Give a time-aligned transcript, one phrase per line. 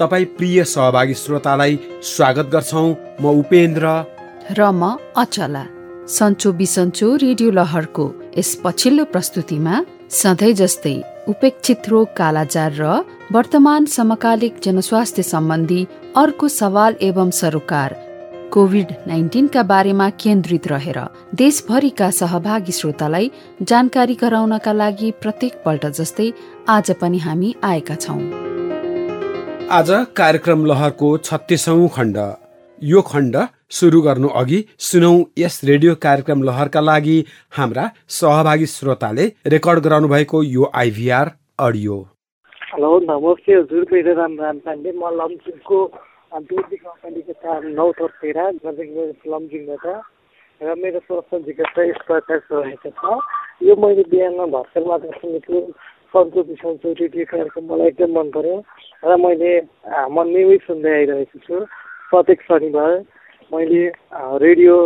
[0.00, 2.88] तपाईँ प्रिय सहभागी श्रोतालाई स्वागत गर्छौँ
[3.20, 3.86] म उपेन्द्र।
[4.58, 5.64] र म अचला।
[6.08, 8.04] सन्चो बिसन्चो रेडियो लहरको
[8.38, 9.74] यस पछिल्लो प्रस्तुतिमा
[10.12, 10.94] सधैँ जस्तै
[11.28, 12.84] उपेक्षित रोग कालाजार र
[13.32, 15.80] वर्तमान समकालिक जनस्वास्थ्य सम्बन्धी
[16.16, 17.94] अर्को सवाल एवं सरोकार
[18.52, 20.98] कोभिड नाइन्टिनका बारेमा केन्द्रित रहेर
[21.34, 23.30] देशभरिका सहभागी श्रोतालाई
[23.62, 26.30] जानकारी गराउनका लागि प्रत्येक पल्ट जस्तै
[26.68, 28.20] आज पनि हामी आएका छौँ।
[29.68, 32.16] आज कार्यक्रम लहरको छत्तिसौँ खण्ड।
[32.78, 33.36] यो खण्ड
[33.76, 37.16] सुरु गर्नु अघि सुनौ यस रेडियो कार्यक्रम लहरका लागि
[37.56, 41.96] हाम्रा सहभागी श्रोताले रेकर्ड गराउनु भएको यो आइभीआर अडियो।
[42.70, 45.78] हेलो नमस्ते हजुर मेरो राम राम पाण्डे। म लमजुङको
[46.46, 48.46] दुर्दी कम्पनीको नौ तेह्र
[49.34, 49.86] लमजुङबाट।
[50.60, 53.18] र मेरो प्रश्न जिज्ञासा यस प्रकार रहेको छ।
[53.66, 55.58] यो मैले बिहानमा भर्खर मात्र सुनेको
[56.16, 58.56] सन्चो बिसन्चो रेडियो कार्यक्रम मलाई एकदम मन पऱ्यो
[59.04, 59.52] र मैले
[60.08, 61.56] म न्युज सुन्दै आइरहेको छु।
[62.08, 62.92] प्रत्येक शनिबार
[63.52, 63.82] मैले
[64.44, 64.76] रेडियो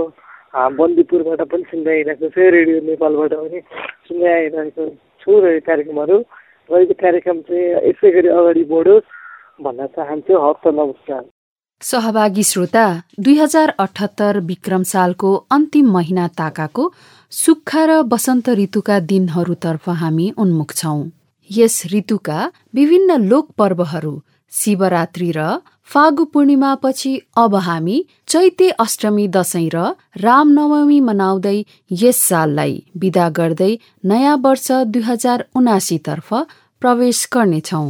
[0.78, 3.60] बन्दीपुरबाट पनि सुन्दै आइरहेको छु। रेडियो नेपालबाट पनि
[4.10, 4.82] सुन्दै आइरहेको
[5.22, 6.18] छु र यो कार्यक्रमहरू।
[6.70, 9.06] र यो कार्यक्रम चाहिँ यसै गरी अगाडि बढोस्
[9.62, 11.22] भन्न चाहन्छु। हस्त नमस्कार।
[11.82, 12.84] सहभागी श्रोता
[13.24, 16.84] दुई हजार अठहत्तर विक्रम सालको अन्तिम महिना ताकाको
[17.32, 21.00] सुक्खा र वसन्त ऋतुका दिनहरूतर्फ हामी उन्मुख छौं।
[21.50, 24.12] यस ऋतुका विभिन्न लोक पर्वहरू
[24.52, 25.46] शिवरात्रि र
[25.92, 27.96] फागु पूर्णिमापछि अब हामी
[28.28, 29.84] चैते अष्टमी दशैं र
[30.16, 31.58] रामनवमी मनाउँदै
[32.02, 33.72] यस साललाई विदा गर्दै
[34.04, 36.28] नयाँ वर्ष दुई हजार उनासीतर्फ
[36.82, 37.84] प्रवेश गर्नेछौ।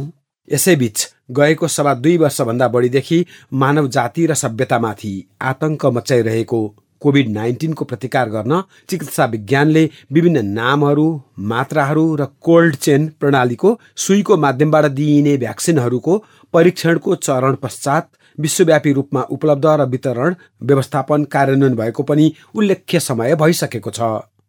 [0.51, 6.61] यसैबीच गएको सभा दुई वर्षभन्दा बढीदेखि मानव जाति र सभ्यतामाथि आतंक मचाइरहेको
[7.01, 11.07] कोभिड नाइन्टिनको प्रतिकार गर्न चिकित्सा विज्ञानले विभिन्न नामहरू
[11.51, 16.17] मात्राहरू र कोल्ड चेन प्रणालीको सुईको माध्यमबाट दिइने भ्याक्सिनहरूको
[16.53, 23.91] परीक्षणको चरण पश्चात विश्वव्यापी रूपमा उपलब्ध र वितरण व्यवस्थापन कार्यान्वयन भएको पनि उल्लेख्य समय भइसकेको
[23.91, 24.01] छ।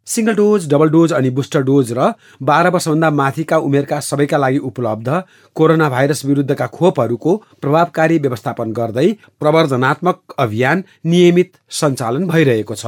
[0.06, 2.06] सिङ्गल डोज डबल डोज अनि बुस्टर डोज र
[2.42, 5.22] बाह्र वर्षभन्दा माथिका उमेरका सबैका लागि उपलब्ध
[5.56, 9.06] कोरोना भाइरस विरुद्धका खोपहरूको प्रभावकारी व्यवस्थापन गर्दै
[9.40, 12.86] प्रवर्धनात्मक अभियान नियमित सञ्चालन भइरहेको छ।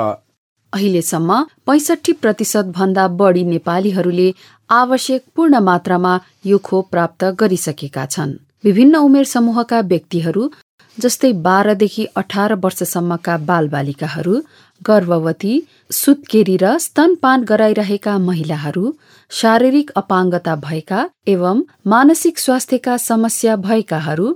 [0.72, 4.28] अहिलेसम्म पैसठी प्रतिशत भन्दा बढी नेपालीहरूले
[4.70, 10.50] आवश्यक पूर्ण मात्रामा यो खोप प्राप्त गरिसकेका छन्। विभिन्न उमेर समूहका व्यक्तिहरू
[10.98, 14.34] जस्तै बाह्रदेखि अठार वर्षसम्मका बालबालिकाहरू
[14.80, 15.54] गर्भवती
[15.90, 18.84] सुत्केरी र स्तनपान गराइरहेका महिलाहरू
[19.30, 24.28] शारीरिक अपाङ्गता भएका एवं मानसिक स्वास्थ्यका समस्या भएकाहरू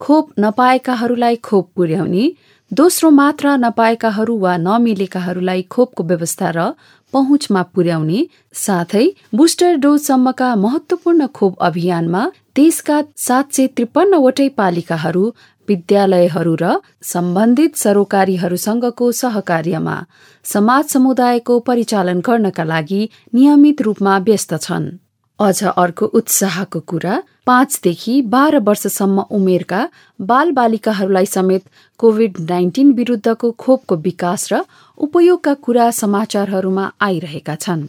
[0.00, 2.24] खोप नपाएकाहरूलाई खोप पुर्याउने
[2.70, 6.66] दोस्रो मात्रा नपाएकाहरू वा नमिलेकाहरूलाई खोपको व्यवस्था र
[7.12, 8.18] पहुँचमा पुर्याउने
[8.56, 12.22] साथै बुस्टर डोजसम्मका महत्वपूर्ण खोप अभियानमा
[12.56, 15.24] देशका सात सय त्रिपन्नवटै पालिकाहरू
[15.70, 16.72] विद्यालयहरू र
[17.06, 19.96] सम्बन्धित सरोकारीहरूसँगको सहकार्यमा
[20.44, 23.02] समाज समुदायको परिचालन गर्नका लागि
[23.34, 24.90] नियमित रूपमा व्यस्त छन्।
[25.38, 29.80] अझ अर्को उत्साहको कुरा पाँचदेखि बाह्र वर्षसम्म उमेरका
[30.20, 31.62] बाल बालिकाहरूलाई समेत
[32.00, 34.60] कोभिड नाइन्टिन विरुद्धको खोपको विकास र
[34.98, 37.88] उपयोगका कुरा समाचारहरूमा आइरहेका छन्।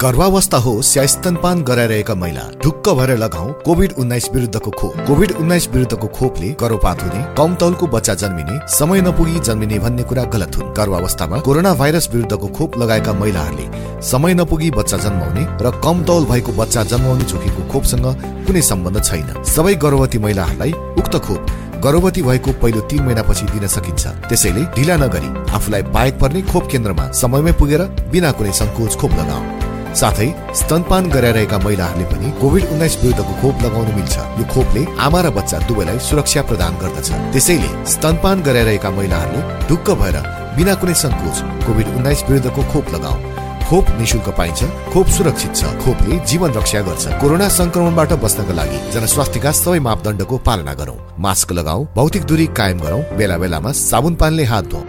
[0.00, 5.68] गर्भावस्था होस् या स्तनपान गराइरहेका महिला ढुक्क भएर लगाऊ कोभिड उन्नाइस विरुद्धको खोप। कोभिड उन्नाइस
[5.68, 10.72] विरुद्धको खोपले गर्भपात हुने कम तौलको बच्चा जन्मिने समय नपुगी जन्मिने भन्ने कुरा गलत हुन्।
[10.74, 16.52] गर्भावस्थामा कोरोना भाइरस विरुद्धको खोप लगाएका महिलाहरूले समय नपुगी बच्चा जन्माउने र कम तौल भएको
[16.52, 18.06] बच्चा जन्माउने जोखिमको खोपसँग
[18.46, 21.46] कुनै सम्बन्ध छैन। सबै गर्भवती महिलाहरूलाई उक्त खोप
[21.84, 27.10] गर्भवती भएको पहिलो तीन महिनापछि दिन सकिन्छ। त्यसैले ढिला नगरी आफूलाई बाहेक पर्ने खोप केन्द्रमा
[27.20, 30.28] समयमै पुगेर बिना कुनै सङ्कोच खोप लगाऊ। साथै
[30.60, 35.58] स्तनपान गराइरहेका महिलाहरूले पनि कोभिड उन्नाइस विरुद्धको खोप लगाउनु मिल्छ। यो खोपले आमा र बच्चा
[35.68, 40.16] दुवैलाई सुरक्षा प्रदान गर्दछ। त्यसैले स्तनपान गराइरहेका महिलाहरूले ढुक्क भएर
[40.56, 41.36] बिना कुनै सङ्कोच
[41.66, 43.18] कोभिड उन्नाइस विरुद्धको खोप लगाऊ।
[43.68, 44.60] खोप निशुल्क पाइन्छ
[44.92, 50.72] खोप सुरक्षित छ। खोपले जीवन रक्षा गर्छ। कोरोना संक्रमणबाट बच्नका लागि जनस्वास्थ्यका सबै मापदण्डको पालना
[50.80, 54.82] गरौँ। मास्क लगाऊ भौतिक दूरी कायम गरौँ। बेला बेलामा साबुन पानीले हात धुऊ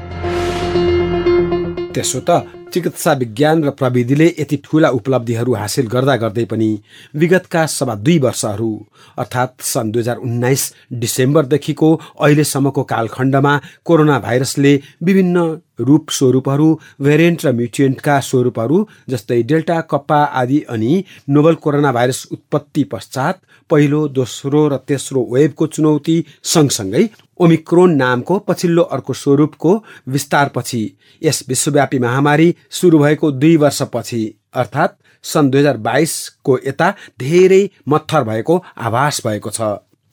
[1.94, 2.32] त्यसो त
[2.74, 6.70] चिकित्सा विज्ञान र प्रविधिले यति ठूला उपलब्धिहरू हासिल गर्दा गर्दै पनि
[7.16, 8.72] विगतका सभा दुई वर्षहरू
[9.18, 10.64] अर्थात् सन् दुई हजार उन्नाइस
[11.02, 15.46] डिसेम्बरदेखिको अहिलेसम्मको कालखण्डमा कोरोना भाइरसले विभिन्न
[15.82, 16.68] रूप स्वरूपहरू
[17.02, 18.78] भेरिएन्ट र म्युटेन्टका स्वरूपहरू
[19.10, 25.68] जस्तै डेल्टा कप्पा आदि अनि नोबल कोरोना भाइरस उत्पत्ति पश्चात पहिलो दोस्रो र तेस्रो वेबको
[25.68, 30.84] चुनौती सँगसँगै ओमिक्रोन नामको पछिल्लो अर्को स्वरूपको विस्तारपछि
[31.24, 34.24] यस विश्वव्यापी महामारी सुरु भएको दुई वर्षपछि
[34.54, 39.62] अर्थात् सन् दुई हजार बाइसको यता धेरै मत्थर भएको आभास भएको छ।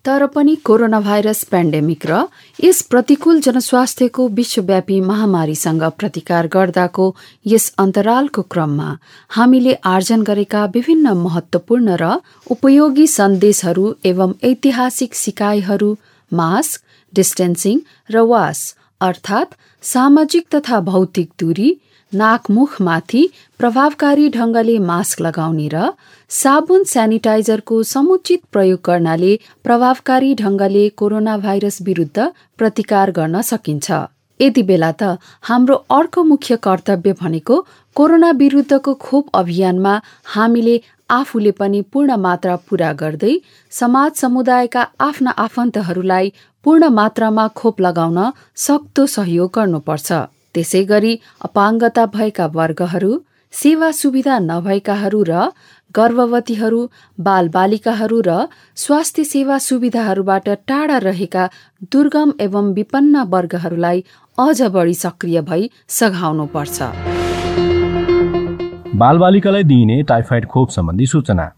[0.04, 2.18] तर पनि कोरोना भाइरस पेन्डेमिक र
[2.58, 7.08] यस प्रतिकूल जनस्वास्थ्यको विश्वव्यापी महामारीसँग प्रतिकार गर्दाको
[7.46, 8.88] यस अन्तरालको क्रममा
[9.30, 12.14] हामीले आर्जन गरेका विभिन्न महत्वपूर्ण र
[12.50, 15.92] उपयोगी सन्देशहरू एवं ऐतिहासिक सिकाइहरू
[16.32, 16.80] मास्क
[17.12, 18.64] डिस्टेन्सिङ र वास
[19.00, 19.54] अर्थात्
[19.84, 21.70] सामाजिक तथा भौतिक दूरी
[22.12, 23.22] नाकमुखमाथि
[23.60, 25.82] प्रभावकारी ढङ्गले मास्क लगाउने र
[26.30, 29.32] साबुन सेनिटाइजरको समुचित प्रयोग गर्नाले
[29.64, 32.26] प्रभावकारी ढङ्गले कोरोना भाइरस विरुद्ध
[32.58, 33.90] प्रतिकार गर्न सकिन्छ।
[34.40, 37.60] यति बेला त हाम्रो अर्को मुख्य कर्तव्य भनेको
[37.96, 39.94] कोरोना विरुद्धको खोप अभियानमा
[40.34, 40.80] हामीले
[41.10, 43.34] आफूले पनि पूर्ण मात्रा पूरा गर्दै
[43.72, 46.32] समाज समुदायका आफ्ना आफन्तहरूलाई
[46.64, 48.20] पूर्ण मात्रामा खोप लगाउन
[48.66, 50.12] सक्दो सहयोग गर्नुपर्छ।
[50.54, 51.12] त्यसै गरी
[51.44, 53.12] अपाङ्गता भएका वर्गहरू
[53.52, 55.44] सेवा सुविधा नभएकाहरू र
[55.94, 56.80] गर्भवतीहरू
[57.18, 58.36] बालबालिकाहरू र
[58.76, 61.48] स्वास्थ्य सेवा सुविधाहरूबाट टाढा रहेका
[61.92, 64.04] दुर्गम एवं विपन्न वर्गहरूलाई
[64.38, 66.90] अझ बढी सक्रिय भई सघाउनु पर्छ
[68.96, 71.50] बालबालिकालाई दिइने टाइफाइड खोप सम्बन्धी सूचना।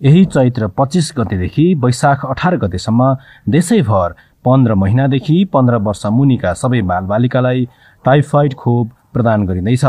[0.00, 3.14] यही चैत्र पच्चिस गतेदेखि वैशाख अठार गतेसम्म
[3.48, 4.14] देशैभर
[4.44, 7.66] पन्ध्र महिनादेखि पन्ध्र वर्ष मुनिका सबै बालबालिकालाई
[8.06, 9.84] टाइफाइड खोप प्रदान गरिँदैछ।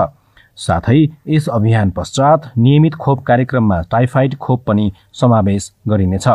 [0.57, 0.97] साथै
[1.27, 6.27] यस अभियान पश्चात नियमित खोप कार्यक्रममा टाइफाइड खोप पनि समावेश गरिनेछ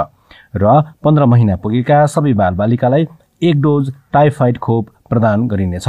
[0.57, 3.07] र पन्ध्र महिना पुगेका सबै बालबालिकालाई
[3.43, 5.89] एक डोज टाइफाइड खोप प्रदान गरिनेछ।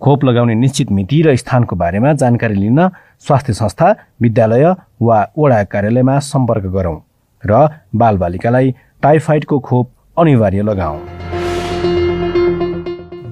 [0.00, 2.80] खोप लगाउने निश्चित मिति र स्थानको बारेमा जानकारी लिन
[3.26, 4.64] स्वास्थ्य संस्था विद्यालय
[5.02, 6.98] वा वडा कार्यालयमा सम्पर्क गरौँ
[7.42, 10.98] र बालबालिकालाई टाइफाइडको खोप अनिवार्य लगाऊ।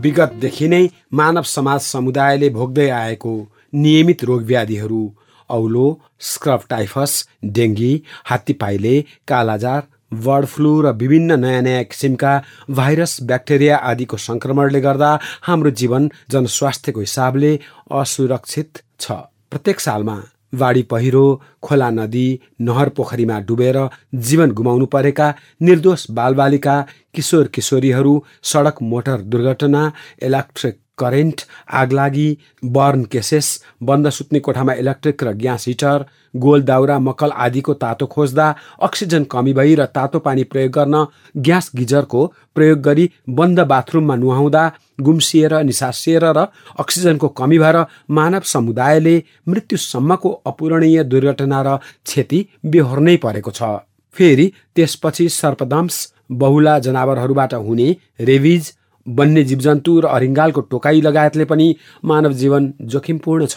[0.02, 0.84] विगतदेखि नै
[1.18, 3.34] मानव समाज समुदायले भोग्दै आएको
[3.82, 5.02] नियमित रोगव्याधिहरू
[5.50, 5.86] औलो
[6.28, 7.12] स्क्रब टाइफस
[7.56, 7.92] डेङ्गी
[8.30, 8.94] हात्तीपाइले
[9.28, 9.82] कालाजार
[10.24, 12.32] बर्ड फ्लू र विभिन्न नयाँ नयाँ किसिमका
[12.78, 15.10] भाइरस ब्याक्टेरिया आदिको सङ्क्रमणले गर्दा
[15.48, 17.52] हाम्रो जीवन जनस्वास्थ्यको हिसाबले
[18.00, 18.70] असुरक्षित
[19.00, 19.12] छ।
[19.50, 20.16] प्रत्येक सालमा
[20.52, 21.24] बाढी पहिरो
[21.62, 22.26] खोला नदी
[22.60, 23.78] नहर पोखरीमा डुबेर
[24.28, 26.76] जीवन गुमाउनु परेका निर्दोष बालबालिका
[27.14, 28.14] किशोर किशोरीहरू
[28.52, 29.82] सडक मोटर दुर्घटना
[30.22, 31.40] इलेक्ट्रिक करेन्ट
[31.74, 32.28] आगलागी
[32.72, 33.48] बर्न केसेस
[33.82, 36.04] बन्द सुत्ने कोठामा इलेक्ट्रिक र ग्यास हिटर
[36.36, 38.46] गोल दाउरा मक्कल आदिको तातो खोज्दा
[38.82, 41.04] अक्सिजन कमी भई र तातो पानी प्रयोग गर्न
[41.38, 44.64] ग्यास गिजरको प्रयोग गरी बन्द बाथरुममा नुहाउँदा
[45.00, 46.46] गुम्सिएर निसासिएर र
[46.80, 47.78] अक्सिजनको कमी भएर
[48.10, 49.16] मानव समुदायले
[49.48, 53.62] मृत्युसम्मको अपूरणीय दुर्घटना र क्षति बेहोर्नै परेको छ।
[54.16, 55.96] फेरि त्यसपछि सर्पदम्स
[56.40, 57.88] बहुला जनावरहरूबाट हुने
[58.20, 58.72] रेबिज
[59.06, 61.66] वन्य जीवजन्तु र अरिङ्गालको टोकाई लगायतले पनि
[62.04, 63.56] मानव जीवन जोखिमपूर्ण छ।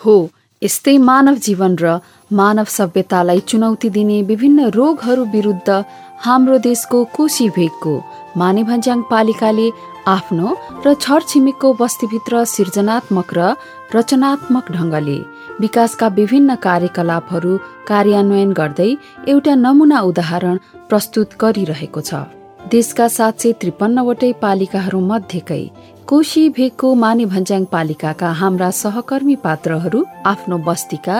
[0.00, 0.14] हो
[0.62, 1.98] यस्तै मानव जीवन र
[2.30, 5.84] मानव सभ्यतालाई चुनौती दिने विभिन्न रोगहरू विरुद्ध
[6.24, 7.94] हाम्रो देशको कोशी भेगको
[8.40, 9.68] मानेभन्ज्याङ पालिकाले
[10.16, 10.56] आफ्नो
[10.86, 13.54] र छरछिमेकको बस्तीभित्र सृजनात्मक र
[13.94, 15.18] रचनात्मक ढङ्गले
[15.60, 17.56] विकासका विभिन्न कार्यकलापहरू
[17.88, 18.90] कार्यान्वयन गर्दै
[19.28, 20.56] एउटा नमुना उदाहरण
[20.90, 25.62] प्रस्तुत गरिरहेको छ। देशका सात सय त्रिपन्नवटै पालिकाहरू मध्येकै
[26.08, 30.00] कोशी भेगको माने भन्ज्याङ पालिकाका हाम्रा सहकर्मी पात्रहरू
[30.32, 31.16] आफ्नो बस्तीका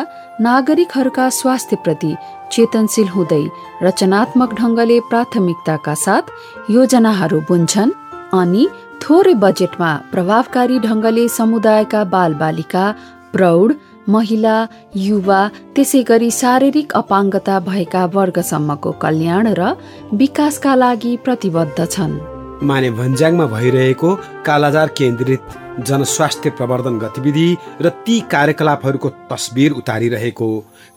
[0.47, 2.13] नागरिकहरूका स्वास्थ्यप्रति
[2.53, 3.43] चेतनशील हुँदै
[3.87, 6.35] रचनात्मक ढङ्गले प्राथमिकताका साथ
[6.77, 7.97] योजनाहरू बुन्छन्
[8.41, 8.67] अनि
[9.03, 12.85] थोरै बजेटमा प्रभावकारी ढङ्गले समुदायका बालबालिका
[13.33, 13.69] प्रौढ
[14.15, 14.57] महिला
[14.97, 15.41] युवा
[15.77, 19.73] त्यसै गरी शारीरिक अपाङ्गता भएका वर्गसम्मको कल्याण र
[20.21, 22.21] विकासका लागि प्रतिबद्ध छन्।
[22.69, 24.09] माने भन्ज्याङमा भइरहेको
[24.47, 27.49] कालाजार केन्द्रित जनस्वास्थ्य प्रवर्धन गतिविधि
[27.83, 30.49] र ती कार्यकलापहरूको तस्बिर उतारिरहेको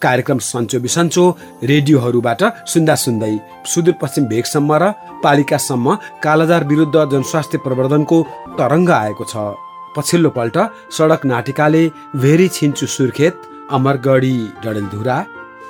[0.01, 1.25] कार्यक्रम सन्चो बिसन्चो
[1.71, 2.41] रेडियोहरूबाट
[2.73, 3.33] सुन्दा सुन्दै
[3.71, 4.91] सुदूरपश्चिम भेगसम्म र
[5.23, 8.17] पालिकासम्म कालाजार विरुद्ध जनस्वास्थ्य प्रवर्धनको
[8.59, 9.62] तरङ्ग आएको छ।
[9.95, 10.57] पछिल्लो पल्ट
[10.91, 11.83] सडक नाटिकाले
[12.15, 13.35] भेरी छिन्चु सुर्खेत
[13.71, 15.17] अमरगढी डडेलधुरा।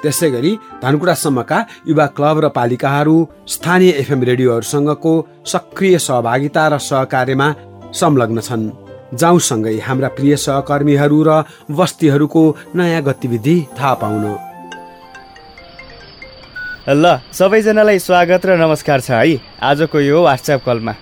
[0.04, 0.52] त्यसै गरी
[0.84, 3.16] धनकुटासम्मका युवा क्लब र पालिकाहरू
[3.48, 5.14] स्थानीय एफएम रेडियोहरूसँगको
[5.46, 7.48] सक्रिय सहभागिता र सहकार्यमा
[7.94, 8.72] संलग्न छन्।
[9.14, 12.44] जाउँसँगै हाम्रा प्रिय सहकर्मीहरू र बस्तीहरूको
[12.76, 14.26] नयाँ गतिविधि थाहा पाउन।
[16.90, 20.94] ल सबैजनालाई स्वागत र नमस्कार छ है। आजको यो वाट्सएप कलमा।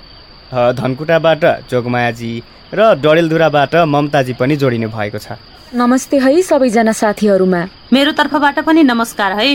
[0.78, 2.32] धनकुटाबाट जोगमायाजी
[2.74, 5.36] र डडेलधुराबाट ममताजी पनि जोडिनु भएको छ।
[5.76, 7.62] नमस्ते है सबैजना साथीहरूमा।
[7.92, 9.50] मेरो तर्फबाट पनि नमस्कार है।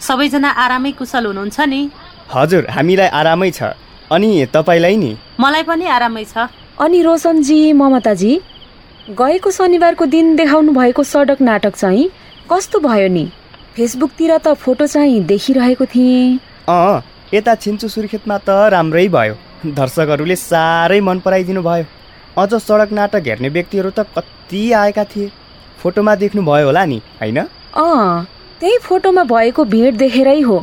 [0.00, 1.80] सबैजना आरामै कुशल हुनुहुन्छ नि?
[2.32, 3.76] हजुर हामीलाई आरामै छ।
[4.08, 5.12] अनि तपाईँलाई नि?
[5.40, 6.48] मलाई पनि आरामै छ।
[6.80, 8.32] अनि रोशनजी ममताजी
[9.20, 12.10] गएको शनिबारको दिन देखाउनु भएको सडक नाटक चाहिँ
[12.48, 13.24] कस्तो भयो नि?
[13.76, 16.38] फेसबुकतिर त फोटो चाहिँ देखिरहेको थिएँ।
[16.68, 17.02] अँ
[17.36, 19.34] यता छिन्चु सुर्खेतमा त राम्रै भयो।
[19.76, 21.84] दर्शकहरूले साह्रै मन पराइदिनु भयो।
[22.38, 25.30] अझ सडक नाटक हेर्ने व्यक्तिहरू त कति आएका थिए।
[25.78, 27.38] फोटोमा देख्नुभयो होला नि होइन?
[27.76, 28.24] अँ
[28.60, 30.56] त्यही फोटोमा भएको भिड देखेरै हो।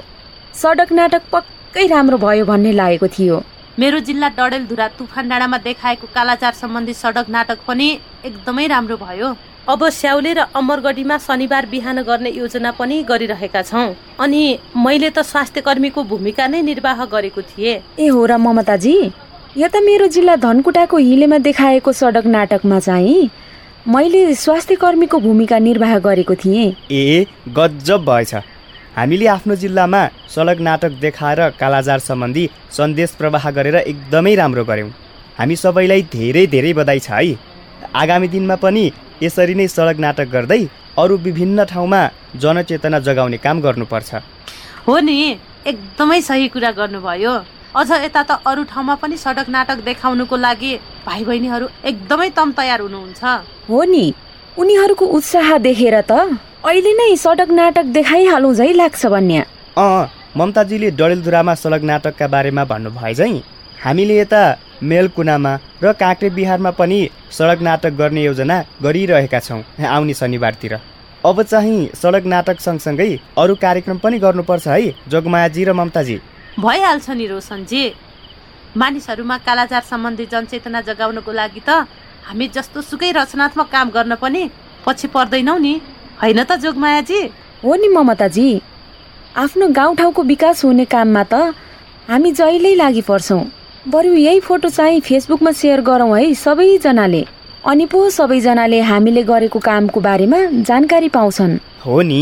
[0.56, 3.38] सडक नाटक पक्कै राम्रो भयो भन्ने लागेको थियो।
[3.80, 7.88] मेरो जिल्ला डडेलधुरा तुफान डाँडामा देखाएको कालाचार सम्बन्धी सडक नाटक पनि
[8.26, 9.30] एकदमै राम्रो भयो।
[9.70, 13.88] अब स्याउले र अमरगढीमा शनिबार बिहान गर्ने योजना पनि गरिरहेका छौँ।
[14.20, 14.44] अनि
[14.76, 18.96] मैले त स्वास्थ्य कर्मीको भूमिका नै निर्वाह गरेको थिएँ। ए हो र ममताजी
[19.58, 23.30] यता मेरो जिल्ला धनकुटाको हिलेमा देखाएको सडक नाटकमा चाहिँ
[23.88, 28.34] मैले स्वास्थ्य कर्मीको भूमिका निर्वाह गरेको थिएँ। ए गजब भएछ।
[28.96, 34.90] हामीले आफ्नो जिल्लामा सडक नाटक देखाएर कालाजार सम्बन्धी सन्देश प्रवाह गरेर एकदमै राम्रो गऱ्यौँ।
[35.40, 37.38] हामी सबैलाई धेरै धेरै बधाई छ है।
[37.96, 38.92] आगामी दिनमा पनि
[39.24, 40.62] यसरी नै सडक नाटक गर्दै
[40.94, 42.02] अरू विभिन्न ठाउँमा
[42.38, 44.10] जनचेतना जगाउने काम गर्नुपर्छ।
[44.88, 45.18] हो नि
[45.66, 47.34] एकदमै सही कुरा गर्नुभयो।
[47.76, 50.72] अझ यता त अरू ठाउँमा पनि सडक नाटक देखाउनुको लागि
[51.06, 53.22] भाइ बहिनीहरू एकदमै तम तयार हुनुहुन्छ।
[53.70, 54.06] हो नि।
[54.58, 56.12] उनीहरूको उत्साह देखेर त
[56.66, 59.40] अहिले नै सडक नाटक देखाइहालौँ झै लाग्छ भन्ने।
[59.78, 63.44] अँ ममताजीले डडेलधुरामा सडक नाटकका बारेमा भन्नुभए चाहिँ
[63.86, 64.42] हामीले यता
[64.82, 67.00] मेलकुनामा र काँक्रे बिहारमा पनि
[67.38, 70.74] सडक नाटक गर्ने योजना गरिरहेका छौँ आउने शनिबारतिर।
[71.22, 76.20] अब चाहिँ सडक नाटक सँगसँगै अरू कार्यक्रम पनि गर्नुपर्छ है जोगमायाजी र ममताजी।
[76.60, 77.84] भइहाल्छ नि रोशनजी।
[78.78, 81.88] मानिसहरूमा कालाजार सम्बन्धी जनचेतना जगाउनको लागि त
[82.28, 84.44] हामी जस्तो सुकै रचनात्मक काम गर्न पनि
[84.86, 85.74] पछि पर्दैनौ नि।
[86.22, 87.22] होइन त जोगमायाजी?
[87.64, 88.50] हो नि ममताजी।
[89.38, 91.56] आफ्नो गाउँठाउँको विकास हुने काममा त
[92.10, 93.44] हामी जहिल्यै लागि पर्छौँ।
[93.88, 97.24] बरु यही फोटो चाहिँ फेसबुकमा सेयर गरौँ है सबैजनाले।
[97.64, 102.22] अनि पो सबैजनाले हामीले गरेको कामको बारेमा जानकारी पाउँछन्। हो नि।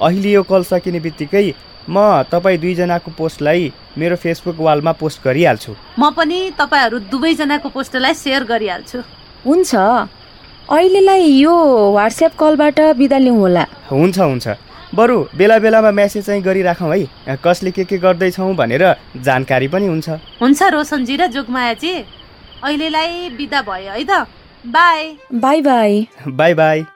[0.00, 1.46] अहिले यो कल सकिने बित्तिकै
[1.88, 8.44] म तपाईँ दुईजनाको पोस्टलाई मेरो फेसबुक वालमा पोस्ट गरिहाल्छु। म पनि तपाईँहरू दुवैजनाको पोस्टलाई सेयर
[8.44, 8.98] गरिहाल्छु।
[9.46, 9.74] हुन्छ।
[10.64, 11.54] अहिलेलाई यो
[11.92, 14.46] वाट्सएप कलबाट बिदा लिउँ होला हुन्छ हुन्छ।
[14.94, 18.84] बरु बेला बेलामा म्यासेज चाहिँ गरिराखौँ है। कसले के के गर्दैछौँ भनेर
[19.20, 20.08] जानकारी पनि हुन्छ।
[20.40, 21.94] हुन्छ रोशनजी र जोगमायाजी।
[22.64, 24.26] अहिलेलाई बिदा भयो है त।
[24.64, 25.02] Bye.
[25.34, 26.08] Bye bye.
[26.24, 26.93] Bye bye.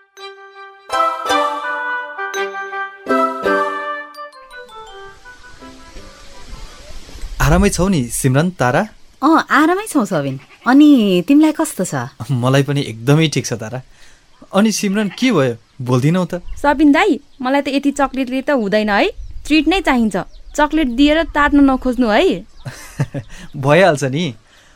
[7.49, 8.81] आरामै छौ नि सिमरन तारा?
[9.25, 10.35] अँ आरामै छौ सबिन।
[10.69, 10.89] अनि
[11.29, 11.95] तिमीलाई कस्तो छ?
[12.29, 13.81] मलाई पनि एकदमै ठिक छ तारा।
[14.53, 15.55] अनि सिमरन के भयो?
[15.81, 19.09] बोल्दिनौ त। सबिन दाई मलाई त यति चक्लेटले त हुँदैन है।
[19.49, 20.17] ट्रिट नै चाहिन्छ।
[20.61, 22.45] चक्लेट दिएर तार्न नखोज्नु है।
[23.65, 24.25] भइहाल्छ नि।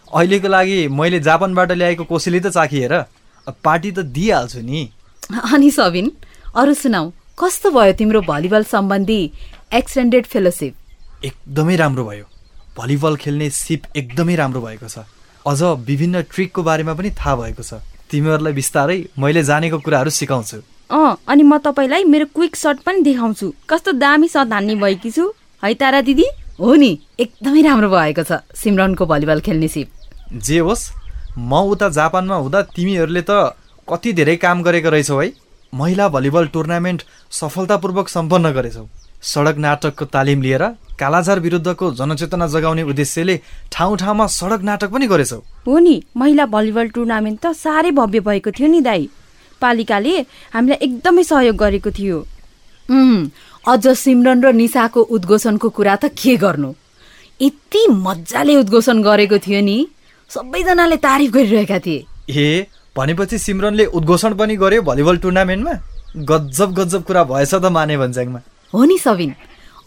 [0.08, 2.94] अहिलेको लागि मैले जापानबाट ल्याएको कोसेली त चाखिएर
[3.60, 4.82] पार्टी त दिइहाल्छु नि।
[5.28, 6.12] अनि सबिन
[6.56, 9.22] अरू सुनाऊ कस्तो भयो तिम्रो भलिबल सम्बन्धी
[9.76, 10.72] एक्सटेन्डेड फेलोसिप?
[11.20, 12.32] एकदमै राम्रो भयो।
[12.78, 15.04] भलिबल खेल्ने सिप एकदमै राम्रो भएको छ।
[15.46, 20.58] अझ विभिन्न ट्रिकको बारेमा पनि थाहा भएको छ। तिमीहरूलाई बिस्तारै मैले जानेको कुराहरू सिकाउँछु।
[20.90, 25.24] अँ अनि म तपाईँलाई मेरो क्विक सर्ट पनि देखाउँछु। कस्तो दामी सर्ट हान्ने भएकी छु?
[25.62, 26.26] है तारा दिदी?
[26.60, 29.88] हो नि एकदमै राम्रो भएको छ सिमरनको भलिबल खेल्ने सिप।
[30.36, 30.90] जे होस्
[31.38, 33.56] म उता जापानमा हुँदा तिमीहरूले त
[33.88, 35.32] कति धेरै काम गरेको रहेछौ है।
[35.72, 37.02] महिला भलिबल टुर्नामेन्ट
[37.32, 38.84] सफलतापूर्वक सम्पन्न गरेछौ।
[39.22, 40.64] सडक नाटकको तालिम लिएर
[40.98, 43.36] कालाजार विरुद्धको जनचेतना जगाउने उद्देश्यले
[43.72, 48.50] ठाउँ ठाउँमा सडक नाटक पनि गरेछौ। हो नि महिला भलिबल टुर्नामेन्ट त साह्रै भव्य भएको
[48.50, 49.08] थियो नि दाई।
[49.62, 50.14] पालिकाले
[50.54, 52.18] हामीलाई एकदमै सहयोग गरेको थियो।
[53.72, 56.70] अझ सिमरन र निसाको उद्घोषणको कुरा त के गर्नु?
[57.40, 59.76] यति मजाले उद्घोषण गरेको थियो नि।
[60.30, 65.74] सबैजनाले तारिफ गरिरहेका थिए। ए भनेपछि सिमरनले उद्घोषण पनि गर्यो भलिबल टुर्नामेन्टमा?
[66.30, 68.40] गजब गजब कुरा भएछ त माने भन्ज्याङमा।
[68.74, 69.34] हो नि सबिन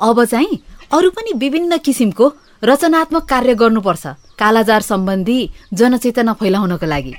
[0.02, 0.60] अब चाहिँ
[0.94, 4.08] अरू पनि विभिन्न किसिमको रचनात्मक कार्य गर्नुपर्छ
[4.40, 5.40] कालाजार सम्बन्धी
[5.74, 7.14] जनचेतना फैलाउनको लागि।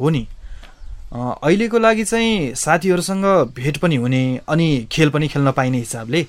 [0.00, 0.26] हो नि।
[1.12, 3.24] अ, अहिलेको लागि चाहिँ साथीहरूसँग
[3.56, 6.26] भेट पनि हुने अनि खेल पनि खेल्न पाइने हिसाबले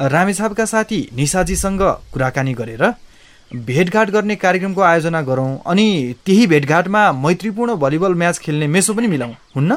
[0.00, 1.80] रामेछापका साथी निसाजीसँग
[2.12, 2.94] कुराकानी गरेर
[3.56, 9.34] भेटघाट गर्ने कार्यक्रमको आयोजना गरौँ अनि त्यही भेटघाटमा मैत्रीपूर्ण भलिबल म्याच खेल्ने मेसो पनि मिलाउँ
[9.56, 9.72] हुन्न?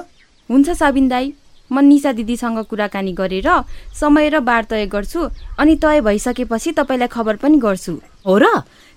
[0.49, 1.33] हुन्छ साबिन दाई।
[1.71, 3.49] म निसा दिदीसँग कुराकानी गरेर
[3.93, 5.21] समय र बार तय गर्छु
[5.59, 7.93] अनि तय भइसकेपछि तपाईँलाई खबर पनि गर्छु।
[8.25, 8.45] हो र?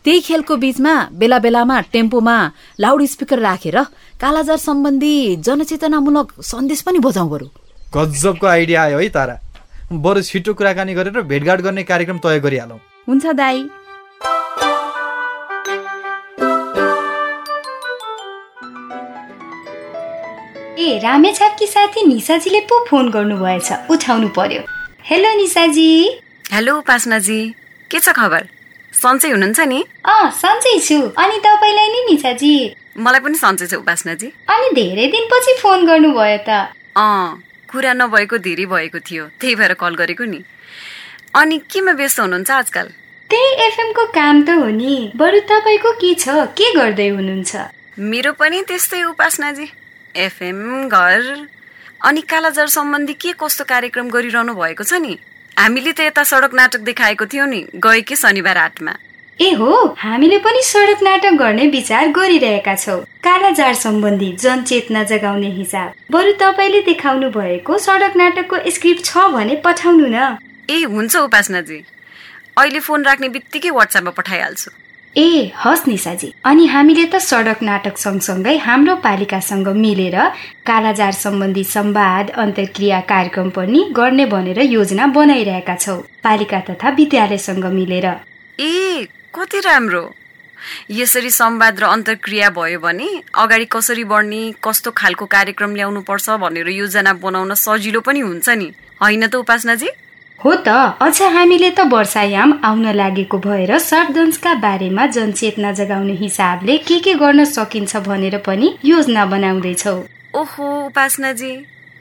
[0.05, 2.37] त्यही खेलको बीचमा बेला बेलामा टेम्पोमा
[2.81, 3.79] लाउड स्पिकर राखेर
[4.19, 5.15] कालाजार सम्बन्धी
[5.47, 7.47] जनचेतनामूलक सन्देश पनि बजाउँ बरु।
[7.95, 9.37] गजबको आइडिया आयो है तारा।
[9.93, 13.69] बरु छिटो कुराकानी गरेर भेटघाट गर्ने कार्यक्रम तय गरिहालौँ। हुन्छ दाई।
[20.83, 24.63] ए रामेछापकी साथी निसाजीले पो फोन गर्नुभएछ। उठाउनु पर्यो।
[25.05, 25.89] हेलो निसाजी।
[26.53, 27.39] हेलो उपासनाजी
[27.91, 28.47] के छ खबर?
[28.93, 29.79] सन्चै हुनुहुन्छ नि?
[30.05, 32.55] अँ सन्चै छु। अनि तपाईँलाई नि निसाजी?
[32.99, 36.51] मलाई पनि सन्चै छ उपासनाजी। अनि धेरै दिनपछि फोन गर्नुभयो त।
[36.97, 40.41] अँ कुरा नभएको धेरै भएको थियो। त्यही भएर कल गरेको नि।
[41.35, 42.87] अनि केमा व्यस्त हुनुहुन्छ आजकल?
[43.31, 46.27] त्यही एफएमको काम त हो नि। बरु तपाईँको के छ?
[46.59, 47.53] के गर्दै हुनुहुन्छ?
[47.99, 49.67] मेरो पनि त्यस्तै उपासनाजी।
[50.17, 51.47] एफएम घर।
[52.05, 55.19] अनि कालाजार सम्बन्धी के कस्तो कार्यक्रम गरिरहनु भएको छ नि?
[55.57, 58.95] हामीले त यता सडक नाटक देखाएको थियौँ नि गएकै शनिबार हाटमा
[59.39, 65.95] ए हो हामीले पनि सडक नाटक गर्ने विचार गरिरहेका छौँ। कालाजार सम्बन्धी जनचेतना जगाउने हिसाब।
[66.11, 70.37] बरु तपाईँले देखाउनु भएको सडक नाटकको स्क्रिप्ट छ भने पठाउनु न।
[70.71, 71.79] ए हुन्छ उपासनाजी।
[72.59, 74.71] अहिले फोन राख्ने बित्तिकै वाट्सएपमा पठाइहाल्छु।
[75.17, 80.17] ए हस् निसाजी। अनि हामीले त सडक नाटक सँगसँगै हाम्रो पालिकासँग मिलेर
[80.65, 88.07] कालाजार सम्बन्धी संवाद अन्तर्क्रिया कार्यक्रम पनि गर्ने भनेर योजना बनाइरहेका छौँ। पालिका तथा विद्यालयसँग मिलेर।
[88.59, 90.05] ए कति राम्रो।
[90.91, 96.69] यसरी संवाद र अन्तर्क्रिया भयो भने अगाडि कसरी बढ्ने कस्तो खालको कार्यक्रम ल्याउनु पर्छ भनेर
[96.71, 98.73] योजना बनाउन सजिलो पनि हुन्छ नि।
[99.03, 99.89] होइन त उपासनाजी?
[100.45, 100.69] हो त
[101.01, 107.45] अझ हामीले त वर्षायाम आउन लागेको भएर सर्पदंशका बारेमा जनचेतना जगाउने हिसाबले के के गर्न
[107.47, 109.95] सकिन्छ भनेर पनि योजना बनाउँदैछौ।
[110.35, 111.53] ओहो उपासनाजी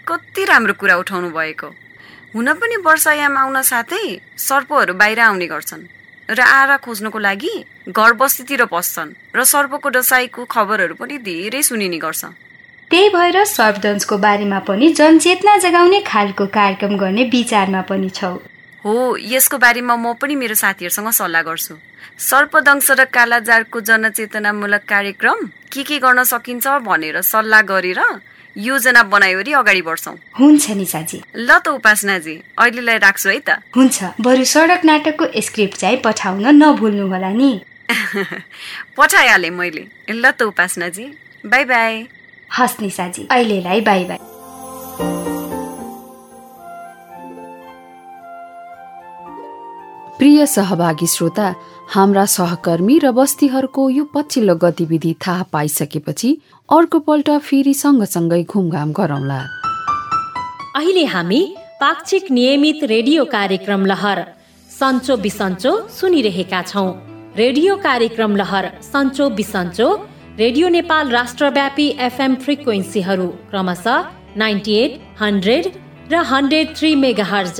[0.08, 1.68] कति राम्रो कुरा उठाउनु भएको।
[2.36, 4.04] हुन पनि वर्षायाम आउन साथै
[4.42, 5.86] सर्पहरू बाहिर आउने गर्छन्
[6.30, 7.54] र आरा खोज्नको लागि
[7.94, 12.26] घर बस्तीतिर पस्छन् र सर्पको डसाईको खबरहरू पनि धेरै सुनिने गर्छ।
[12.92, 18.32] त्यही भएर सर्पदंशको बारेमा पनि जनचेतना जगाउने खालको कार्यक्रम गर्ने विचारमा पनि छौ।
[18.86, 21.76] हो यसको बारेमा म पनि मेरो साथीहरूसँग सल्लाह गर्छु।
[22.20, 28.02] सर्पदंश र कालाजारको जनचेतनामूलक कार्यक्रम के के गर्न सकिन्छ भनेर सल्लाह गरेर
[28.56, 34.44] योजना बनायोरी अगाडि बढ्छौँ। हुन्छ निसाजी। ल त उपासनाजी अहिलेलाई राख्छु है त। हुन्छ बरु
[34.44, 37.52] सडक नाटकको स्क्रिप्ट चाहिँ पठाउन नभुल्नु होला नि।
[38.98, 41.06] पठाइहालेँ मैले। ल त उपासनाजी
[41.46, 42.21] बाई बाई।
[42.52, 44.18] हस् निसाजी। अहिलेलाई बाई बाई।
[50.20, 51.54] प्रिय सहभागी श्रोता
[51.90, 56.30] हाम्रा सहकर्मी र बस्तीहरूको यो पछिल्लो गतिविधि थाहा पाइसकेपछि
[56.70, 59.40] अर्को पल्ट फेरि सँगसँगै घुमघाम गरौँला।
[60.76, 61.42] अहिले हामी
[61.82, 64.24] पाक्षिक नियमित रेडियो कार्यक्रम लहर
[64.72, 66.90] सन्चो बिसन्चो सुनिरहेका छौँ।
[67.38, 69.88] रेडियो कार्यक्रम लहर सन्चो बिसन्चो
[70.40, 74.04] रेडियो नेपाल राष्ट्रव्यापी एफएम फ्रिक्वेन्सीहरू क्रमशः
[74.38, 75.66] नाइन्टी एट हन्ड्रेड
[76.12, 77.60] र हन्ड्रेड थ्री मेगाहर्ज।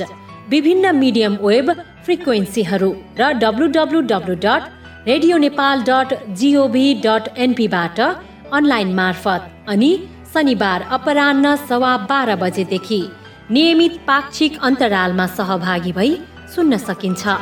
[0.50, 1.70] विभिन्न मिडियम वेब
[2.04, 4.62] फ्रिक्वेन्सीहरू र W W W dot
[5.08, 9.90] radio Nepal dot gov dot एनपीबाट अनलाइन मार्फत अनि
[10.34, 13.02] शनिबार अपरान्न सवा बाह्र बजेदेखि
[13.50, 16.16] नियमित पाक्षिक अन्तरालमा सहभागी भई
[16.54, 17.36] सुन्न सकिन्छ।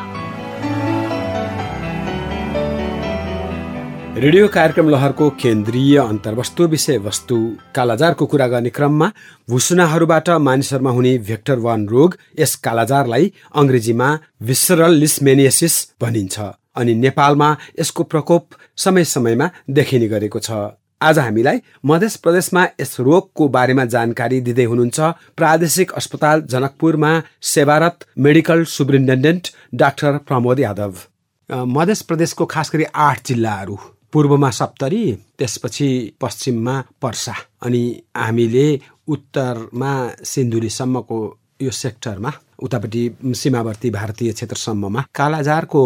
[4.10, 7.36] रेडियो कार्यक्रम लहरको केन्द्रीय अन्तर्वस्तु विषयवस्तु
[7.74, 9.06] कालाजारको कुरा गर्ने क्रममा
[9.48, 14.08] भुसुनाहरूबाट मानिसहरूमा हुने भेक्टर वान रोग यस कालाजारलाई अङ्ग्रेजीमा
[14.42, 16.38] विसरल लिस्मेनियसिस भनिन्छ
[16.76, 20.50] अनि नेपालमा यसको प्रकोप समय समयमा देखिने गरेको छ।
[21.00, 27.12] आज हामीलाई मध्य प्रदेशमा यस रोगको बारेमा जानकारी दिँदै हुनुहुन्छ प्रादेशिक अस्पताल जनकपुरमा
[27.52, 30.92] सेवारत medical superintendent doctor Pramod Yadav.
[31.78, 33.78] मध्य प्रदेशको खास गरी आठ जिल्लाहरू।
[34.12, 35.02] पूर्वमा सप्तरी
[35.38, 35.88] त्यसपछि
[36.20, 37.34] पश्चिममा पर्सा
[37.66, 37.82] अनि
[38.16, 38.66] हामीले
[39.08, 39.92] उत्तरमा
[40.32, 41.18] सिन्धुलीसम्मको
[41.62, 43.02] यो सेक्टरमा उतापट्टि
[43.34, 45.82] सीमावर्ती भारतीय क्षेत्रसम्ममा कालाजारको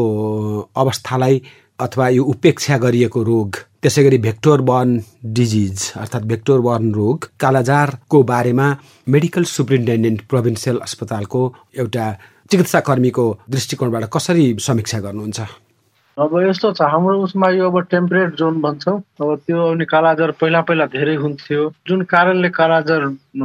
[0.76, 1.42] अवस्थालाई
[1.80, 5.00] अथवा यो उपेक्षा गरिएको रोग त्यसै गरी भेक्टोर बर्न
[5.36, 8.68] डिजिज अर्थात् भेक्टोर बर्न रोग कालाजारको बारेमा
[9.08, 11.42] मेडिकल सुप्रिन्टेन्डेन्ट प्रोभिन्सियल अस्पतालको
[11.78, 12.06] एउटा
[12.50, 15.40] चिकित्सा कर्मीको दृष्टिकोणबाट कसरी समीक्षा गर्नुहुन्छ?
[16.22, 20.60] अब यस्तो छ हाम्रो उसमा यो अब टेम्परेट जोन भन्छौँ। अब त्यो अनि कालाजार पहिला
[20.62, 23.02] पहिला धेरै हुन्थ्यो। जुन कारणले कालाजार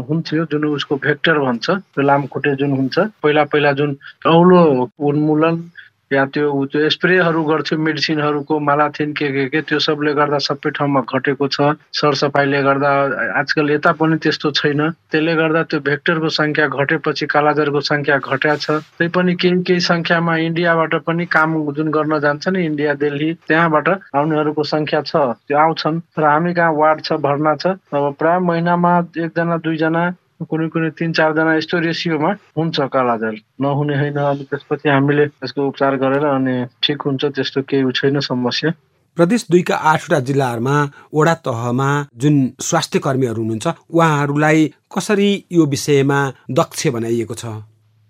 [0.09, 3.97] हुन्थ्यो जुन उसको भेक्टर भन्छ त्यो लामखुट्टे जुन हुन्छ पहिला पहिला जुन
[4.29, 4.61] औलो
[5.01, 5.55] उन्मूलन
[6.11, 11.01] या त्यो त्यो स्प्रेहरू गर्थ्यो मेडिसिनहरूको मालाथिन के के के त्यो सबले गर्दा सबै ठाउँमा
[11.05, 12.91] घटेको छ। सरसफाइले गर्दा
[13.39, 18.67] आजकल यता पनि त्यस्तो छैन। त्यसले गर्दा त्यो भेक्टरको सङ्ख्या घटेपछि कालाजारको सङ्ख्या घट्या छ।
[18.97, 23.87] त्यही पनि केही केही सङ्ख्यामा इन्डियाबाट पनि काम जुन गर्न जान्छ नि इन्डिया दिल्ली त्यहाँबाट
[24.15, 28.93] आउनेहरूको सङ्ख्या छ त्यो आउँछन्। र हामी कहाँ वार्ड छ भर्ना छ। अब प्राय महिनामा
[29.17, 30.03] एकजना दुईजना
[30.39, 35.95] कुनै कुनै तिन चारजना यस्तो रेसियोमा हुन्छ कालाजार नहुने होइन अनि त्यसपछि हामीले त्यसको उपचार
[36.03, 38.71] गरेर अनि ठिक हुन्छ त्यस्तो केही छैन समस्या।
[39.17, 40.75] प्रदेश दुईका आठवटा जिल्लाहरूमा
[41.13, 44.59] वडा तहमा जुन स्वास्थ्य कर्मीहरू हुनुहुन्छ उहाँहरूलाई
[44.95, 46.19] कसरी यो विषयमा
[46.51, 47.45] दक्ष बनाइएको छ?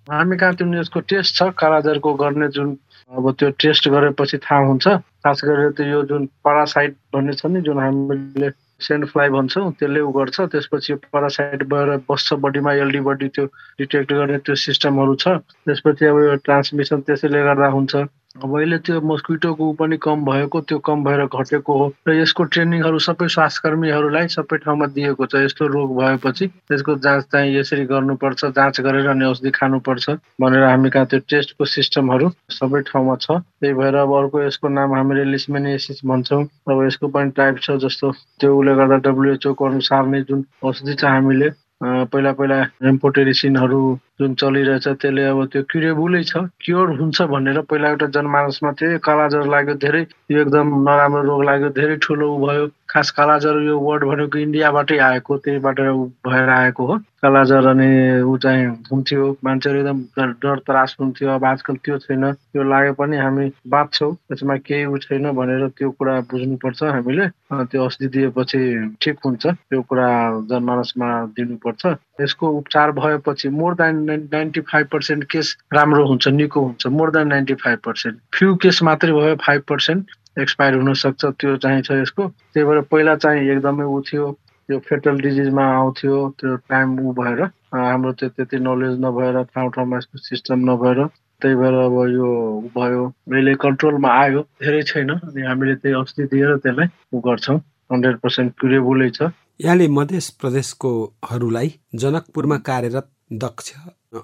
[0.07, 1.49] हामी कहाँ त्यो यसको टेस्ट छ?
[1.57, 2.77] कालाजारको गर्ने जुन
[3.09, 4.87] अब त्यो टेस्ट गरेपछि थाहा हुन्छ।
[5.25, 9.99] खास गरेर त्यो यो जुन पारासाइट भन्ने छ नि जुन हामीले सेन्ड फ्लाइ भन्छौँ त्यसले
[9.99, 13.45] उ गर्छ। त्यसपछि पारासाइट भएर बस्छ बडीमा एलडी बडी त्यो
[13.79, 15.27] डिटेक्ट गर्ने त्यो सिस्टमहरू छ।
[15.67, 17.95] त्यसपछि अब यो ट्रान्समिसन त्यसैले गर्दा हुन्छ।
[18.37, 22.99] अब अहिले त्यो मस्किटोको पनि कम भएको त्यो कम भएर घटेको हो। र यसको ट्रेनिङहरू
[23.01, 28.45] सबै स्वास्थ्य कर्मीहरूलाई सबै ठाउँमा दिएको छ। यस्तो रोग भएपछि त्यसको जाँच चाहिँ यसरी गर्नुपर्छ
[28.53, 30.09] जाँच गरेर अनि औषधि खानुपर्छ
[30.41, 34.93] भनेर हामी कहाँ त्यो टेस्टको सिस्टमहरू सबै ठाउँमा छ। त्यही भएर अब अर्को यसको नाम
[34.93, 40.21] हामीले लिस्मेनिएसिस भन्छौँ। अब यसको पनि टाइप छ जस्तो। त्यो उसले गर्दा डब्लुएचओको अनुसार नै
[40.29, 41.49] जुन औषधि छ हामीले
[41.81, 42.55] पहिला पहिला
[42.87, 43.77] एम्पोटेरिसिनहरू
[44.19, 49.47] जुन चलिरहेछ त्यसले अब त्यो क्युरेबुलै छ क्योर हुन्छ भनेर पहिला एउटा जनमानसमा थियो कालाजर
[49.53, 54.04] लाग्यो धेरै यो एकदम नराम्रो रोग लाग्यो धेरै ठुलो ऊ भयो। खास कालाजर यो वर्ड
[54.10, 55.80] भनेको इन्डियाबाटै आएको त्यहीबाट
[56.28, 57.89] भएर आएको हो। कालाजर अनि
[58.23, 59.99] ऊ चाहिँ हुन्थ्यो मान्छेहरू एकदम
[60.41, 64.97] डर त्रास हुन्थ्यो। अब आजकल त्यो छैन त्यो लाग्यो पनि हामी बाँच्छौँ त्यसमा केही ऊ
[65.06, 68.62] छैन भनेर त्यो कुरा बुझ्नुपर्छ हामीले। त्यो औषधि दिएपछि
[69.02, 70.10] ठिक हुन्छ त्यो कुरा
[70.49, 71.86] जनमानसमा दिनुपर्छ।
[72.21, 73.95] यसको उपचार भएपछि more than
[74.32, 78.82] ninety five percent case राम्रो हुन्छ निको हुन्छ। More than ninety five percent few case
[78.84, 83.86] मात्रै भयो फाइभ पर्सेन्ट एक्सपायर हुनसक्छ त्यो चाहिँ छ यसको। त्यही भएर पहिला चाहिँ एकदमै
[83.86, 84.32] ऊ थियो
[84.69, 87.41] त्यो फेटल डिजिजमा आउँथ्यो त्यो टाइम ऊ भएर
[87.73, 91.06] हाम्रो त्यो त्यति नलेज नभएर ठाउँ ठाउँमा यस्तो सिस्टम नभएर
[91.41, 92.30] त्यही भएर अब यो
[92.75, 97.58] भयो। अहिले कन्ट्रोलमा आयो धेरै छैन अनि हामीले त्यही औषधि दिएर त्यसलाई ऊ गर्छौँ।
[97.91, 103.08] हन्ड्रेड पर्सेन्ट क्युरेबुलै छ। यहाँले मध्य प्रदेशकोहरूलाई जनकपुरमा कार्यरत
[103.43, 103.71] दक्ष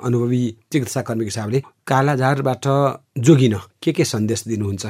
[0.04, 2.66] अनुभवी चिकित्सा कर्मीको हिसाबले कालाजारबाट
[3.26, 4.86] जोगिन के के सन्देश दिनुहुन्छ?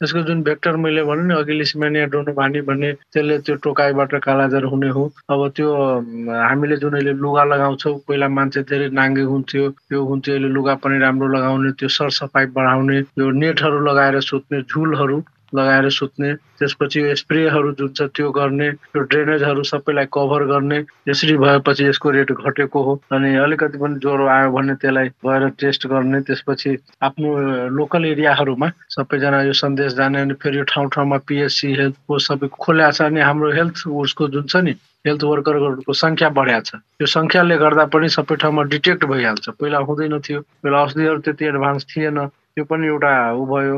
[0.00, 4.88] त्यसको जुन भेक्टर मैले भने नि अघि लिस्मेनिया डोनोभानी भन्ने त्यसले त्यो टोकाइबाट कालाजार हुने
[4.96, 5.68] हो। अब त्यो
[6.30, 10.98] हामीले जुन अहिले लुगा लगाउँछौँ पहिला मान्छे धेरै नाङ्गे हुन्थ्यो त्यो हुन्थ्यो अहिले लुगा पनि
[10.98, 15.18] राम्रो लगाउने त्यो सरसफाइ बढाउने त्यो नेटहरू लगाएर सुत्ने झुलहरू।
[15.54, 21.84] लगाएर सुत्ने त्यसपछि स्प्रेहरू जुन छ त्यो गर्ने त्यो ड्रेनेजहरू सबैलाई कभर गर्ने यसरी भएपछि
[21.84, 26.76] यसको रेट घटेको हो। अनि अलिकति पनि ज्वरो आयो भने त्यसलाई गएर टेस्ट गर्ने त्यसपछि
[27.02, 27.28] आफ्नो
[27.78, 33.02] लोकल एरियाहरूमा सबैजना यो सन्देश जाने अनि फेरि ठाउँ ठाउँमा पिएचसी हेल्थको सबै खोल्या छ
[33.08, 34.74] अनि हाम्रो हेल्थ उसको जुन छ नि
[35.06, 40.18] हेल्थ वर्करहरूको सङ्ख्या बढ्या छ। त्यो सङ्ख्याले गर्दा पनि सबै ठाउँमा डिटेक्ट भइहाल्छ। पहिला हुँदैन
[40.18, 43.76] थियो। पहिला औषधिहरू त्यति एडभान्स थिएन। त्यो पनि एउटा ऊ भयो।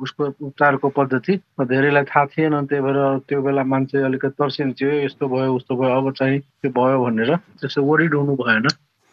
[0.00, 5.54] उसको उपचारको पद्धति धेरैलाई थाहा थिएन त्यही भएर त्यो बेला मान्छे अलिकति तर्सिन्थ्यो यस्तो भयो
[5.54, 8.68] उस्तो भयो अब चाहिँ त्यो भयो भनेर त्यसो वरिड हुनु भएन।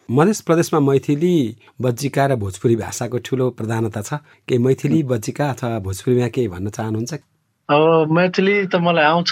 [0.08, 1.34] मध्य प्रदेशमा मैथिली
[1.82, 7.12] बज्जिका र भोजपुरी भाषाको ठुलो प्रधानता छ। केही मैथिली बज्जिका अथवा भोजपुरीमा केही भन्न चाहनुहुन्छ?
[7.68, 9.30] अब मैथिली त मलाई आउँछ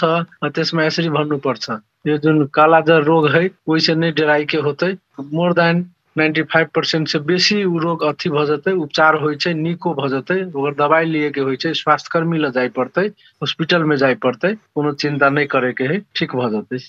[0.55, 1.69] त्यसमा यसरी भन्नुपर्छ।
[2.07, 5.83] यो जुन कालाजार रोग है वैसे नै डेराइ के होतै। More than
[6.19, 10.39] ninety five percent से बेसी रोग अथी भ जेतै उपचार होइ छै निको भ जेतै
[10.51, 13.07] ओकर दबाई लिए के होइ छै स्वास्थ्य कर्मी जाय पड़तै
[13.41, 16.79] हॉस्पिटल में जाय पड़तै कोनो चिन्ता नै करे के है ठीक भ जेतै।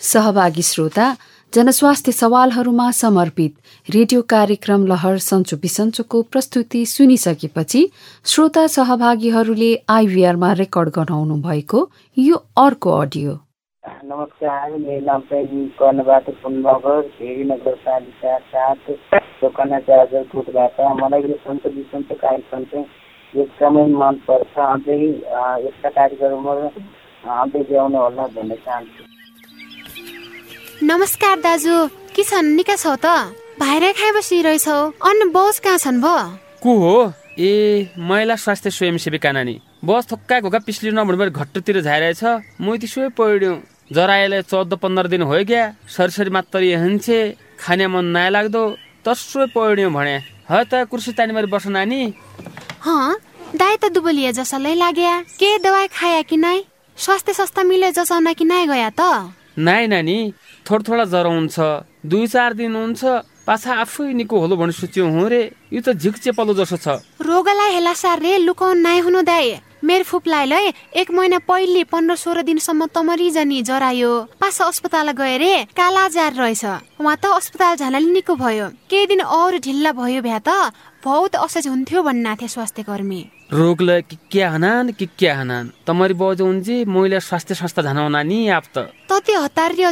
[0.00, 1.06] सहभागी श्रोता
[1.52, 3.54] जनस्वास्थ्य सवालहरूमा समर्पित
[3.88, 7.82] रेडियो कार्यक्रम लहर सन्चो बिसन्चोको प्रस्तुति सुनिसकेपछि
[8.24, 13.38] श्रोता सहभागीहरूले आइभीआरमा रेकर्ड गराउनु भएको यो अर्को अडियो।
[13.84, 18.90] नमस्कार मेरो नाम चाहिँ कर्णबाट पुनगर भेरी नगरपालिका साथ
[19.40, 22.86] दोकान चार्जरकोटबाट मलाई यो सन्त विसन्त कार्यक्रम चाहिँ
[23.34, 24.98] एकदमै मनपर्छ। अझै
[25.64, 26.66] यस्ता कार्यक्रमहरू
[27.36, 29.02] अझै ल्याउनु होला भन्न चाहन्छु।
[30.90, 31.76] नमस्कार दाजु
[32.16, 32.52] के छन्?
[32.56, 33.06] निका छौ त?
[33.60, 36.16] भाइर खाइ बसिरहेछौ अन्य बस कहाँ छन् भो?
[36.62, 36.96] को हो?
[37.38, 37.50] ए
[37.96, 42.22] महिला स्वास्थ्य स्वयंसेविका नानी। बस थोक्का घोका पिछली नभन्दा घट्टतिर झाइरहेछ।
[42.60, 43.56] म त्यसो पढ्यौँ
[43.92, 47.18] जराएले चौध पन्ध्र दिन हो क्या सरसरी मात्र हन्छे
[47.56, 48.62] खाने मन नयाँ लाग्दो
[49.04, 50.16] तसो पढ्यौँ भने।
[50.50, 52.12] ह त कुर्सी तानीबारी बस नानी।
[52.84, 53.16] हँ
[53.56, 56.58] दाइ त दुबलिए जसलाई लाग्या। के दवाई खाया कि नाइ?
[56.96, 59.32] स्वास्थ्य सस्ता मिले जसाउन कि नाइ गया त?
[59.58, 60.18] नाइ नानी
[60.68, 61.56] थोडा थोडा ज्वरो हुन्छ।
[62.04, 63.02] दुई चार दिन हुन्छ।
[63.48, 67.70] पाछा आफै निको होलो भने सोच्यो हो रे। यो त झिक चेपलो जसो छ। रोगलाई
[67.74, 69.48] हेला सारले लुकाउन नाइ हुनु दाइ।
[69.80, 75.36] मेरो फुपलाई लै एक महिना पहिले पन्ध्र सोह्र दिनसम्म तमरी जानी जरायो। पास अस्पताल गए
[75.40, 76.64] रे काला जार रहेछ।
[77.00, 81.66] उहाँ त अस्पताल झानाले निको भयो। केही दिन अरू ढिल्ला भयो भ्या त बहुत असहज
[81.72, 83.20] हुन्थ्यो भन्ना थिए स्वास्थ्य कर्मी
[83.52, 85.72] रोगलाई कि क्या हनान कि क्या हनान?
[85.86, 86.44] तमरी बजो
[86.86, 89.90] मैले स्वास्थ्य संस्था झानाउना नि आप त। तति हतारियो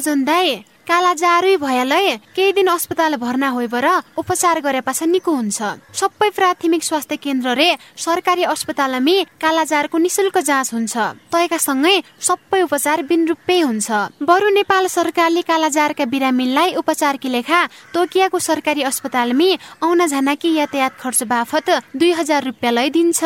[0.89, 5.59] काला जारै भयालै केही दिन अस्पताल भर्ना होइबर उपचार गरे पाछ निको हुन्छ।
[5.93, 10.95] सबै प्राथमिक स्वास्थ्य केन्द्र रे सरकारी अस्पतालमी कालाजारको निशुल्क जाँच हुन्छ।
[11.29, 11.97] तयका सँगै
[12.29, 13.89] सबै उपचार बिन रुपै हुन्छ।
[14.25, 17.61] बरु नेपाल सरकारले कालाजारका बिरामीलाई उपचारकी लेखा
[17.95, 19.51] तोकियाको सरकारी अस्पतालमी
[19.85, 21.69] आउन झानाकी यातायात खर्च बाफत
[22.01, 23.21] दुई हजार रुपियाँ लै दिन्छ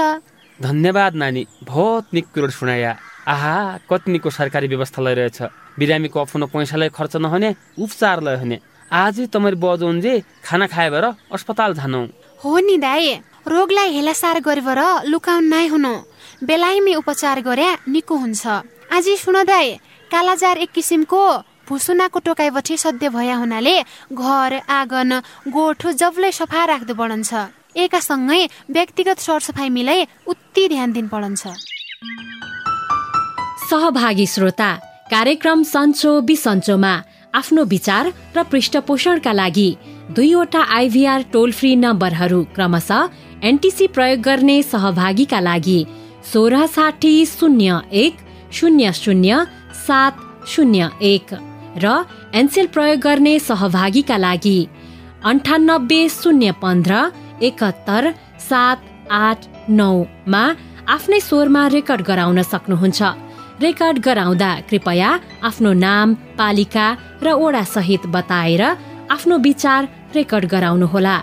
[0.58, 2.92] धन्यवाद नानी बहुत निक कुरो सुनाया।
[3.26, 3.56] आहा
[3.90, 5.38] कति सरकारी व्यवस्था लैरहेछ।
[5.78, 8.56] बिरामीको अफुनो पैसालाई खर्च नहुने उपचारलाई हुने।
[8.92, 12.00] आजै तपाईँ बजो जे खाना खाए भएर अस्पताल जानु।
[12.44, 13.06] हो नि दाई
[13.48, 15.92] रोगलाई हेलासार गरेर लुकाउन नाइ हुनु।
[16.44, 18.46] बेलायमी उपचार गरे निको हुन्छ।
[18.92, 19.68] आज सुन दाई
[20.10, 21.22] कालाजार एक किसिमको
[21.68, 23.76] भुसुनाको टोकाइबटी सध्य भया हुनाले
[24.12, 25.12] घर आँगन
[25.48, 27.32] गोठो जबलै सफा राख्दो पढन्छ
[27.74, 31.42] एकासँगै व्यक्तिगत सरसफाइ मिलाई उति ध्यान दिन पढन्छ
[33.70, 34.70] सहभागी श्रोता
[35.12, 36.92] कार्यक्रम सन्चो बिसन्चोमा
[37.38, 39.68] आफ्नो विचार र पृष्ठपोषणका लागि
[40.16, 43.08] दुईवटा आइभीआर टोल फ्री नम्बरहरू क्रमशः
[43.48, 45.84] एनटिसी प्रयोग गर्ने सहभागीका लागि
[46.32, 48.14] सोह्र साठी शून्य एक
[48.58, 49.42] शून्य शून्य
[49.86, 50.22] सात
[50.52, 51.34] शून्य एक
[51.84, 51.92] र
[52.40, 54.58] एनसेल प्रयोग गर्ने सहभागीका लागि
[55.30, 57.02] अन्ठानब्बे शून्य पन्ध्र
[57.48, 58.10] एकहत्तर
[58.48, 58.88] सात
[59.26, 59.44] आठ
[59.80, 60.44] नौमा
[60.96, 63.02] आफ्नै स्वरमा रेकर्ड गराउन सक्नुहुन्छ।
[63.60, 65.08] रेकर्ड गराउँदा कृपया
[65.48, 66.86] आफ्नो नाम पालिका
[67.22, 68.62] र ओडा सहित बताएर
[69.14, 71.16] आफ्नो विचार रेकर्ड गराउनुहोला।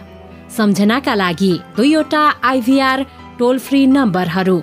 [0.58, 3.04] सम्झनाका लागि दुईवटा आइभीआर
[3.40, 4.60] टोल फ्री नम्बरहरू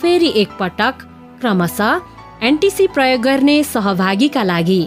[0.00, 1.02] फेरि एकपटक
[1.40, 2.00] क्रमशः
[2.48, 4.82] एनटिसी प्रयोग गर्ने सहभागीका लागि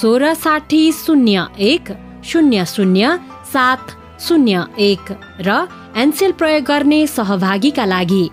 [0.00, 1.92] सोह्र साठी शून्य एक
[2.24, 3.16] शून्य शून्य
[3.52, 3.90] सात
[4.26, 5.12] शून्य एक
[5.46, 5.64] र
[6.02, 8.28] एनसेल प्रयोग गर्ने सहभागीका लागि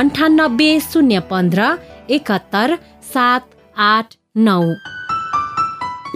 [0.00, 1.74] अन्ठानब्बे शून्य पन्ध्र
[2.10, 2.74] एकहत्तर
[3.14, 3.44] सात
[3.76, 4.62] आठ नौ।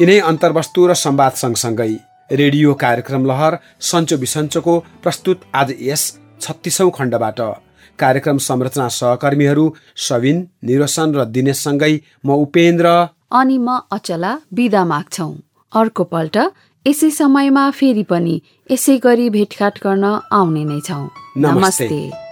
[0.01, 1.93] यिनै अन्तर्वस्तु र संवाद सँगसँगै
[2.31, 3.59] रेडियो कार्यक्रम लहर
[3.91, 6.03] सन्चो बिसन्चोको प्रस्तुत आज यस
[6.41, 7.41] छत्तिसौँ खण्डबाट।
[7.99, 9.65] कार्यक्रम संरचना सहकर्मीहरू
[10.07, 11.95] सविन निरोसन र दिनेशसँगै
[12.27, 12.87] म उपेन्द्र।
[13.41, 15.31] अनि म अचला बिदा माग्छौ।
[15.73, 16.37] अर्को पल्ट
[16.87, 18.35] यसै समयमा फेरि पनि
[18.71, 20.05] यसै गरी भेटघाट गर्न
[20.39, 21.01] आउने नै छौ।
[21.37, 22.24] नमस्ते, नमस्ते।